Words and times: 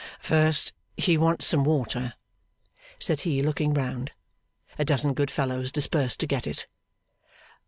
'First, 0.17 0.73
he 0.97 1.15
wants 1.15 1.45
some 1.45 1.63
water,' 1.63 2.15
said 2.97 3.19
he, 3.19 3.43
looking 3.43 3.71
round. 3.71 4.11
(A 4.79 4.83
dozen 4.83 5.13
good 5.13 5.29
fellows 5.29 5.71
dispersed 5.71 6.19
to 6.21 6.25
get 6.25 6.47
it.) 6.47 6.65